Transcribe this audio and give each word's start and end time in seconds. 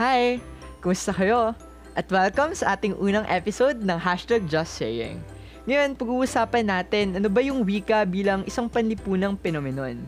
Hi! 0.00 0.40
Kumusta 0.80 1.12
kayo? 1.12 1.52
At 1.92 2.08
welcome 2.08 2.56
sa 2.56 2.72
ating 2.72 2.96
unang 2.96 3.28
episode 3.28 3.84
ng 3.84 4.00
Hashtag 4.00 4.48
Just 4.48 4.80
Saying. 4.80 5.20
Ngayon, 5.68 5.92
pag-uusapan 5.92 6.72
natin 6.72 7.20
ano 7.20 7.28
ba 7.28 7.44
yung 7.44 7.68
wika 7.68 8.08
bilang 8.08 8.40
isang 8.48 8.64
panlipunang 8.64 9.36
phenomenon. 9.36 10.00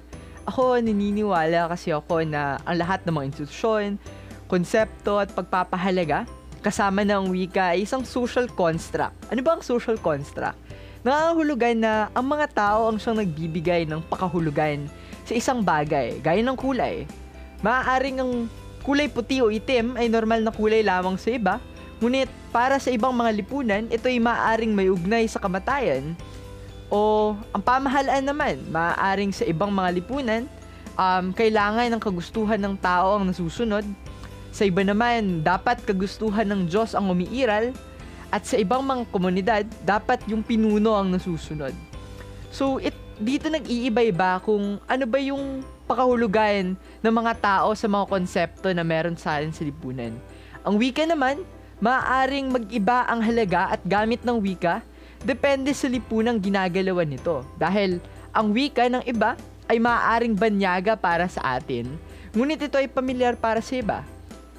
Ako, 0.49 0.81
naniniwala 0.81 1.69
kasi 1.69 1.93
ako 1.93 2.25
na 2.25 2.57
ang 2.65 2.81
lahat 2.81 3.05
ng 3.05 3.13
mga 3.13 3.37
institusyon, 3.37 4.01
konsepto 4.49 5.21
at 5.21 5.29
pagpapahalaga 5.37 6.25
kasama 6.65 7.05
ng 7.05 7.29
wika 7.29 7.77
ay 7.77 7.85
isang 7.85 8.01
social 8.01 8.49
construct. 8.49 9.13
Ano 9.29 9.45
ba 9.45 9.61
ang 9.61 9.63
social 9.63 10.01
construct? 10.01 10.57
Nangangahulugan 11.05 11.77
na 11.77 12.09
ang 12.17 12.33
mga 12.33 12.49
tao 12.49 12.89
ang 12.89 12.97
siyang 12.97 13.21
nagbibigay 13.21 13.85
ng 13.85 14.01
pakahulugan 14.09 14.89
sa 15.29 15.37
isang 15.37 15.61
bagay, 15.61 16.17
gaya 16.25 16.41
ng 16.41 16.57
kulay. 16.57 17.05
Maaaring 17.61 18.25
ang 18.25 18.49
kulay 18.83 19.07
puti 19.07 19.39
o 19.41 19.49
itim 19.49 19.95
ay 19.97 20.11
normal 20.11 20.43
na 20.43 20.53
kulay 20.53 20.83
lamang 20.83 21.15
sa 21.17 21.31
iba, 21.31 21.63
ngunit 22.03 22.29
para 22.51 22.77
sa 22.83 22.91
ibang 22.91 23.15
mga 23.15 23.31
lipunan, 23.39 23.83
ito 23.89 24.11
ay 24.11 24.19
maaaring 24.19 24.75
may 24.75 24.91
ugnay 24.91 25.25
sa 25.31 25.39
kamatayan. 25.39 26.13
O 26.93 27.33
ang 27.57 27.63
pamahalaan 27.65 28.27
naman, 28.27 28.61
maaaring 28.69 29.33
sa 29.33 29.49
ibang 29.49 29.73
mga 29.73 29.91
lipunan, 29.97 30.43
um, 30.99 31.33
kailangan 31.33 31.89
ng 31.89 32.03
kagustuhan 32.03 32.61
ng 32.61 32.77
tao 32.77 33.17
ang 33.17 33.31
nasusunod. 33.31 33.87
Sa 34.53 34.69
iba 34.69 34.85
naman, 34.85 35.41
dapat 35.41 35.81
kagustuhan 35.89 36.45
ng 36.45 36.69
Diyos 36.69 36.93
ang 36.93 37.09
umiiral 37.09 37.73
at 38.29 38.45
sa 38.45 38.61
ibang 38.61 38.85
mga 38.85 39.09
komunidad, 39.09 39.65
dapat 39.85 40.21
yung 40.29 40.45
pinuno 40.45 40.93
ang 40.93 41.09
nasusunod. 41.09 41.73
So, 42.53 42.77
it, 42.77 42.93
dito 43.17 43.49
nag-iiba-iba 43.49 44.41
kung 44.45 44.77
ano 44.85 45.05
ba 45.09 45.19
yung 45.21 45.65
pakahulugan 45.93 46.73
ng 47.05 47.13
mga 47.13 47.33
tao 47.37 47.77
sa 47.77 47.85
mga 47.85 48.09
konsepto 48.09 48.73
na 48.73 48.81
meron 48.81 49.13
sa 49.13 49.37
atin 49.37 49.53
sa 49.53 49.61
lipunan. 49.61 50.17
Ang 50.65 50.81
wika 50.81 51.05
naman, 51.05 51.45
maaaring 51.85 52.49
mag-iba 52.49 53.05
ang 53.05 53.21
halaga 53.21 53.69
at 53.69 53.85
gamit 53.85 54.25
ng 54.25 54.41
wika 54.41 54.81
depende 55.21 55.77
sa 55.77 55.93
lipunang 55.93 56.41
ginagalawan 56.41 57.05
nito. 57.05 57.45
Dahil 57.61 58.01
ang 58.33 58.57
wika 58.57 58.89
ng 58.89 59.05
iba 59.05 59.37
ay 59.69 59.77
maaaring 59.77 60.33
banyaga 60.33 60.97
para 60.97 61.29
sa 61.29 61.61
atin, 61.61 61.93
ngunit 62.33 62.65
ito 62.65 62.81
ay 62.81 62.89
pamilyar 62.89 63.37
para 63.37 63.61
sa 63.61 63.77
iba. 63.77 64.01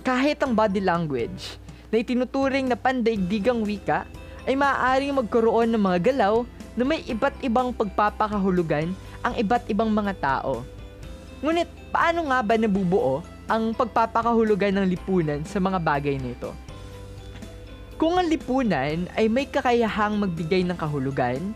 Kahit 0.06 0.38
ang 0.46 0.54
body 0.54 0.86
language, 0.86 1.58
na 1.90 2.02
itinuturing 2.02 2.70
na 2.70 2.78
pandaigdigang 2.78 3.66
wika 3.66 4.06
ay 4.46 4.54
maaaring 4.54 5.18
magkaroon 5.18 5.70
ng 5.74 5.82
mga 5.82 6.00
galaw 6.14 6.46
na 6.74 6.84
may 6.86 7.06
iba't 7.06 7.38
ibang 7.46 7.70
pagpapakahulugan 7.74 8.94
ang 9.22 9.34
iba't 9.38 9.66
ibang 9.70 9.90
mga 9.94 10.14
tao. 10.18 10.66
Ngunit 11.44 11.68
paano 11.92 12.32
nga 12.32 12.40
ba 12.40 12.56
nabubuo 12.56 13.20
ang 13.52 13.76
pagpapakahulugan 13.76 14.80
ng 14.80 14.88
lipunan 14.88 15.44
sa 15.44 15.60
mga 15.60 15.76
bagay 15.76 16.16
nito? 16.16 16.56
Kung 18.00 18.16
ang 18.16 18.32
lipunan 18.32 19.12
ay 19.20 19.28
may 19.28 19.44
kakayahang 19.44 20.24
magbigay 20.24 20.64
ng 20.64 20.80
kahulugan, 20.80 21.52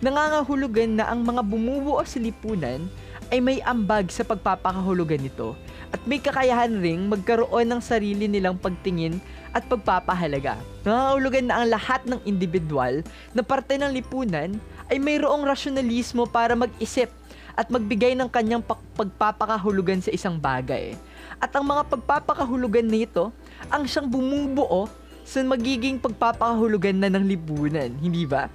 nangangahulugan 0.00 0.96
na 0.96 1.12
ang 1.12 1.20
mga 1.20 1.44
bumubuo 1.44 2.00
sa 2.08 2.16
lipunan 2.16 2.88
ay 3.28 3.44
may 3.44 3.60
ambag 3.60 4.08
sa 4.08 4.24
pagpapakahulugan 4.24 5.20
nito 5.20 5.52
at 5.92 6.00
may 6.08 6.16
kakayahan 6.16 6.80
ring 6.80 7.04
magkaroon 7.04 7.68
ng 7.68 7.80
sarili 7.84 8.32
nilang 8.32 8.56
pagtingin 8.56 9.20
at 9.52 9.68
pagpapahalaga. 9.68 10.56
Nangangahulugan 10.88 11.52
na 11.52 11.60
ang 11.60 11.66
lahat 11.68 12.00
ng 12.08 12.24
individual 12.24 13.04
na 13.36 13.44
parte 13.44 13.76
ng 13.76 13.92
lipunan 13.92 14.56
ay 14.88 14.96
mayroong 14.96 15.44
rasyonalismo 15.44 16.24
para 16.24 16.56
mag-isip 16.56 17.12
at 17.56 17.72
magbigay 17.72 18.12
ng 18.12 18.28
kanyang 18.28 18.60
pagpapakahulugan 18.94 20.04
sa 20.04 20.12
isang 20.12 20.36
bagay. 20.36 20.92
At 21.40 21.50
ang 21.56 21.64
mga 21.64 21.88
pagpapakahulugan 21.88 22.84
nito 22.84 23.32
ang 23.72 23.88
siyang 23.88 24.06
bumubuo 24.06 24.86
sa 25.26 25.42
magiging 25.42 25.98
pagpapakahulugan 25.98 27.00
na 27.02 27.10
ng 27.10 27.24
lipunan, 27.26 27.90
hindi 27.98 28.28
ba? 28.28 28.46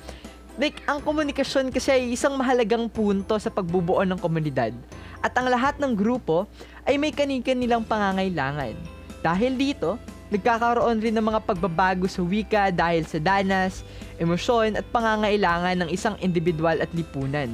Like, 0.56 0.86
ang 0.86 1.02
komunikasyon 1.02 1.74
kasi 1.74 1.90
ay 1.92 2.04
isang 2.14 2.38
mahalagang 2.38 2.88
punto 2.88 3.36
sa 3.42 3.50
pagbubuo 3.50 4.06
ng 4.06 4.20
komunidad. 4.22 4.72
At 5.20 5.34
ang 5.36 5.50
lahat 5.50 5.82
ng 5.82 5.98
grupo 5.98 6.46
ay 6.86 6.96
may 7.02 7.12
kanikan 7.12 7.58
nilang 7.58 7.84
pangangailangan. 7.84 8.78
Dahil 9.22 9.58
dito, 9.58 9.98
nagkakaroon 10.32 11.04
rin 11.04 11.16
ng 11.18 11.26
mga 11.28 11.44
pagbabago 11.44 12.08
sa 12.08 12.24
wika 12.24 12.72
dahil 12.72 13.04
sa 13.06 13.20
danas, 13.20 13.84
emosyon 14.18 14.80
at 14.80 14.86
pangangailangan 14.90 15.76
ng 15.86 15.90
isang 15.92 16.16
individual 16.24 16.80
at 16.80 16.90
lipunan. 16.96 17.52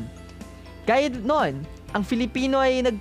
Gaya 0.87 1.11
noon, 1.11 1.67
ang 1.91 2.03
Filipino 2.07 2.63
ay 2.63 2.79
nag, 2.79 2.95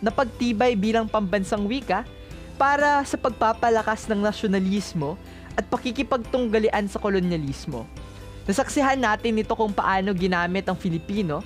napagtibay 0.00 0.72
bilang 0.72 1.04
pambansang 1.04 1.68
wika 1.68 2.08
para 2.56 3.04
sa 3.04 3.20
pagpapalakas 3.20 4.08
ng 4.08 4.24
nasyonalismo 4.24 5.20
at 5.52 5.68
pakikipagtunggalian 5.68 6.88
sa 6.88 6.96
kolonyalismo. 6.96 7.84
Nasaksihan 8.48 8.96
natin 8.96 9.36
ito 9.36 9.52
kung 9.52 9.76
paano 9.76 10.16
ginamit 10.16 10.64
ang 10.64 10.80
Filipino 10.80 11.44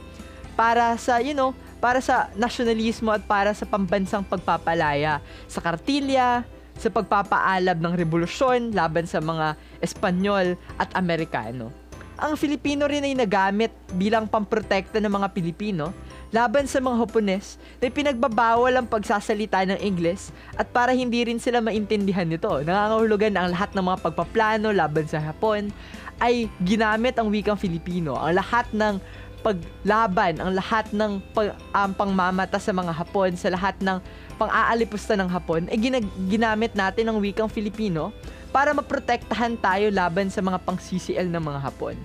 para 0.54 0.94
sa, 0.94 1.18
you 1.18 1.34
know, 1.34 1.50
para 1.82 1.98
sa 1.98 2.30
nasyonalismo 2.38 3.10
at 3.10 3.26
para 3.26 3.50
sa 3.50 3.66
pambansang 3.66 4.22
pagpapalaya 4.22 5.18
sa 5.50 5.58
kartilya, 5.58 6.46
sa 6.78 6.86
pagpapaalab 6.86 7.82
ng 7.82 7.94
revolusyon 7.98 8.70
laban 8.70 9.10
sa 9.10 9.18
mga 9.18 9.58
Espanyol 9.82 10.54
at 10.78 10.94
Amerikano. 10.94 11.74
Ang 12.20 12.36
Filipino 12.36 12.84
rin 12.84 13.00
ay 13.00 13.16
nagamit 13.16 13.72
bilang 13.96 14.28
pamprotekta 14.28 15.00
ng 15.00 15.08
mga 15.08 15.32
Pilipino 15.32 15.88
laban 16.36 16.68
sa 16.68 16.76
mga 16.76 17.00
Hapones 17.00 17.56
na 17.80 17.88
pinagbabawal 17.88 18.76
ang 18.76 18.84
pagsasalita 18.84 19.64
ng 19.64 19.80
Ingles 19.80 20.28
at 20.60 20.68
para 20.68 20.92
hindi 20.92 21.24
rin 21.24 21.40
sila 21.40 21.64
maintindihan 21.64 22.28
nito. 22.28 22.60
Nangangahulugan 22.60 23.40
ang 23.40 23.56
lahat 23.56 23.72
ng 23.72 23.84
mga 23.88 23.98
pagpaplano 24.04 24.68
laban 24.68 25.08
sa 25.08 25.16
Hapon 25.16 25.72
ay 26.20 26.52
ginamit 26.60 27.16
ang 27.16 27.32
wikang 27.32 27.56
Filipino. 27.56 28.20
Ang 28.20 28.36
lahat 28.36 28.68
ng 28.76 29.00
paglaban, 29.40 30.44
ang 30.44 30.52
lahat 30.52 30.92
ng 30.92 31.24
pag, 31.32 31.56
um, 31.72 31.90
pangmamata 31.96 32.60
sa 32.60 32.76
mga 32.76 32.92
Hapon, 33.00 33.32
sa 33.40 33.48
lahat 33.48 33.80
ng 33.80 33.96
pang-aalipusta 34.36 35.16
ng 35.16 35.32
Hapon, 35.32 35.72
ay 35.72 35.80
ginag- 35.80 36.12
ginamit 36.28 36.76
natin 36.76 37.08
ang 37.08 37.16
wikang 37.16 37.48
Filipino 37.48 38.12
para 38.50 38.74
maprotektahan 38.74 39.54
tayo 39.58 39.90
laban 39.94 40.26
sa 40.30 40.42
mga 40.42 40.58
pangsisiel 40.62 41.26
ng 41.30 41.42
mga 41.42 41.58
Hapon. 41.62 41.96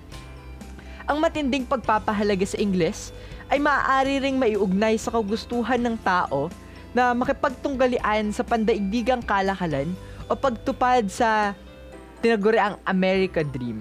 Ang 1.06 1.22
matinding 1.22 1.70
pagpapahalaga 1.70 2.46
sa 2.46 2.58
Ingles 2.58 3.14
ay 3.50 3.62
maaari 3.62 4.18
ring 4.18 4.42
maiugnay 4.42 4.98
sa 4.98 5.14
kagustuhan 5.14 5.78
ng 5.82 5.98
tao 6.02 6.50
na 6.98 7.14
makipagtunggalian 7.14 8.34
sa 8.34 8.42
pandaigdigang 8.42 9.22
kalakalan 9.22 9.94
o 10.26 10.34
pagtupad 10.34 11.06
sa 11.12 11.54
tinaguriang 12.26 12.82
American 12.90 13.46
Dream. 13.54 13.80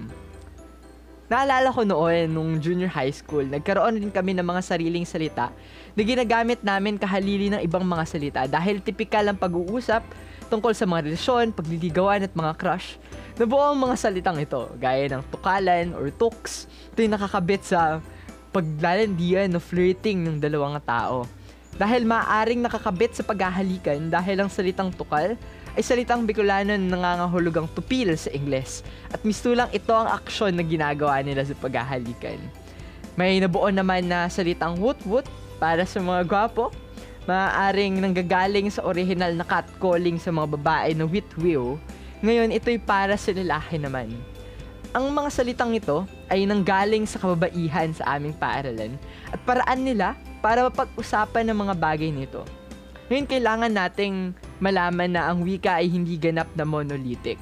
Naalala 1.25 1.73
ko 1.73 1.81
noon, 1.81 2.29
nung 2.29 2.61
junior 2.61 2.91
high 2.91 3.09
school, 3.09 3.41
nagkaroon 3.41 3.97
din 3.97 4.13
kami 4.13 4.37
ng 4.37 4.45
mga 4.45 4.61
sariling 4.61 5.09
salita 5.09 5.49
na 5.97 6.01
ginagamit 6.05 6.61
namin 6.61 7.01
kahalili 7.01 7.49
ng 7.49 7.65
ibang 7.65 7.81
mga 7.81 8.05
salita 8.05 8.41
dahil 8.45 8.77
tipikal 8.77 9.25
ang 9.25 9.33
pag-uusap 9.33 10.05
tungkol 10.47 10.73
sa 10.73 10.85
mga 10.85 11.11
relasyon, 11.11 11.51
pagliligawan 11.51 12.25
at 12.25 12.33
mga 12.33 12.53
crush. 12.57 12.97
Nabuo 13.35 13.73
ang 13.73 13.79
mga 13.81 13.95
salitang 13.99 14.39
ito, 14.39 14.71
gaya 14.79 15.09
ng 15.11 15.23
tukalan 15.33 15.91
or 15.97 16.07
tuks. 16.13 16.69
Ito 16.95 17.03
yung 17.03 17.15
nakakabit 17.19 17.61
sa 17.67 17.99
paglalandian 18.55 19.51
o 19.51 19.59
flirting 19.59 20.23
ng 20.23 20.37
dalawang 20.39 20.79
tao. 20.87 21.27
Dahil 21.75 22.07
maaring 22.07 22.63
nakakabit 22.63 23.19
sa 23.19 23.27
paghahalikan 23.27 24.07
dahil 24.07 24.39
ang 24.39 24.47
salitang 24.47 24.95
tukal 24.95 25.35
ay 25.75 25.83
salitang 25.83 26.23
Bicolano 26.23 26.71
na 26.71 26.95
nangangahulugang 26.95 27.67
tupil 27.75 28.15
sa 28.15 28.31
Ingles 28.31 28.79
at 29.11 29.19
mistulang 29.27 29.67
ito 29.75 29.91
ang 29.91 30.07
aksyon 30.07 30.55
na 30.55 30.63
ginagawa 30.63 31.19
nila 31.19 31.43
sa 31.43 31.51
paghahalikan. 31.59 32.39
May 33.19 33.43
nabuo 33.43 33.67
naman 33.67 34.07
na 34.07 34.31
salitang 34.31 34.79
woot-woot 34.79 35.27
para 35.59 35.83
sa 35.83 35.99
mga 35.99 36.23
gwapo, 36.23 36.71
maaaring 37.25 38.01
nanggagaling 38.01 38.69
sa 38.69 38.85
original 38.85 39.33
na 39.33 39.45
catcalling 39.45 40.21
sa 40.21 40.29
mga 40.29 40.47
babae 40.57 40.91
na 40.93 41.05
witwiw, 41.09 41.77
ngayon 42.21 42.53
ito'y 42.53 42.77
para 42.81 43.17
sa 43.17 43.33
lalaki 43.33 43.81
naman. 43.81 44.13
Ang 44.95 45.11
mga 45.11 45.29
salitang 45.29 45.75
ito 45.75 46.07
ay 46.31 46.47
nanggaling 46.47 47.03
sa 47.03 47.19
kababaihan 47.19 47.91
sa 47.91 48.15
aming 48.15 48.31
paaralan 48.31 48.95
at 49.33 49.39
paraan 49.43 49.83
nila 49.83 50.15
para 50.39 50.63
mapag-usapan 50.71 51.51
ng 51.51 51.57
mga 51.67 51.73
bagay 51.75 52.09
nito. 52.15 52.47
Ngayon 53.11 53.27
kailangan 53.27 53.73
nating 53.75 54.15
malaman 54.63 55.11
na 55.11 55.27
ang 55.27 55.43
wika 55.43 55.83
ay 55.83 55.91
hindi 55.91 56.15
ganap 56.15 56.47
na 56.55 56.63
monolithic. 56.63 57.37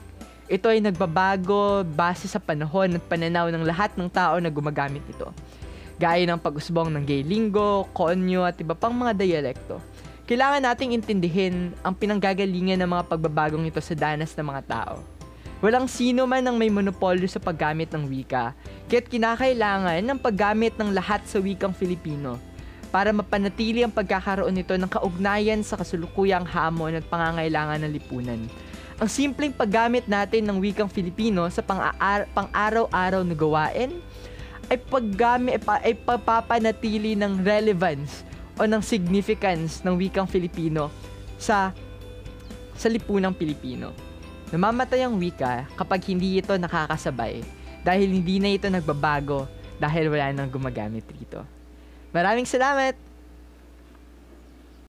Ito 0.51 0.73
ay 0.73 0.83
nagbabago 0.83 1.87
base 1.87 2.27
sa 2.27 2.41
panahon 2.41 2.99
at 2.99 3.03
pananaw 3.07 3.47
ng 3.47 3.63
lahat 3.63 3.95
ng 3.95 4.09
tao 4.11 4.41
na 4.41 4.51
gumagamit 4.51 5.05
ito. 5.07 5.29
Gaya 6.03 6.27
ng 6.27 6.43
pag-usbong 6.43 6.91
ng 6.91 7.07
gay 7.07 7.23
linggo, 7.23 7.87
konyo 7.95 8.43
at 8.43 8.59
iba 8.59 8.75
pang 8.75 8.91
mga 8.91 9.15
dialekto. 9.15 9.79
Kailangan 10.27 10.67
nating 10.67 10.91
intindihin 10.99 11.71
ang 11.79 11.95
pinanggagalingan 11.95 12.83
ng 12.83 12.91
mga 12.91 13.07
pagbabagong 13.07 13.63
ito 13.63 13.79
sa 13.79 13.95
danas 13.95 14.35
ng 14.35 14.43
mga 14.43 14.61
tao. 14.67 14.99
Walang 15.63 15.87
sino 15.87 16.27
man 16.27 16.43
ang 16.43 16.59
may 16.59 16.67
monopolyo 16.67 17.23
sa 17.31 17.39
paggamit 17.39 17.87
ng 17.95 18.03
wika, 18.11 18.51
kaya't 18.91 19.07
kinakailangan 19.07 20.03
ng 20.03 20.19
paggamit 20.19 20.75
ng 20.75 20.91
lahat 20.91 21.23
sa 21.23 21.39
wikang 21.39 21.71
Filipino 21.71 22.35
para 22.91 23.15
mapanatili 23.15 23.87
ang 23.87 23.95
pagkakaroon 23.95 24.59
nito 24.59 24.75
ng 24.75 24.91
kaugnayan 24.91 25.63
sa 25.63 25.79
kasulukuyang 25.79 26.43
hamon 26.43 26.99
at 26.99 27.07
pangangailangan 27.07 27.79
ng 27.79 27.91
lipunan. 27.95 28.43
ang 28.99 29.07
simpleng 29.07 29.55
paggamit 29.55 30.03
natin 30.11 30.51
ng 30.51 30.59
wikang 30.59 30.91
Filipino 30.91 31.47
sa 31.47 31.63
pang-araw-araw 31.63 33.23
na 33.23 33.35
gawain 33.35 34.03
ay 34.73 34.81
paggamit 34.81 35.61
ay 35.85 35.93
papapanatili 35.93 37.13
ng 37.13 37.45
relevance 37.45 38.25
o 38.57 38.65
ng 38.65 38.81
significance 38.81 39.85
ng 39.85 39.93
wikang 39.93 40.25
Filipino 40.25 40.89
sa 41.37 41.69
sa 42.73 42.87
lipunang 42.89 43.37
Pilipino. 43.37 43.93
Namamatay 44.49 45.05
ang 45.05 45.21
wika 45.21 45.69
kapag 45.77 46.01
hindi 46.09 46.41
ito 46.41 46.57
nakakasabay 46.57 47.45
dahil 47.85 48.09
hindi 48.09 48.41
na 48.41 48.49
ito 48.53 48.65
nagbabago 48.65 49.45
dahil 49.77 50.09
wala 50.09 50.33
nang 50.33 50.49
gumagamit 50.49 51.05
rito. 51.13 51.45
Maraming 52.13 52.49
salamat! 52.49 53.12